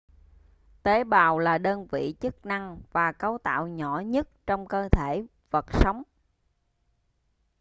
[0.83, 5.25] tế bào là đơn vị chức năng và cấu tạo nhỏ nhất trong cơ thể
[5.49, 6.03] vật sống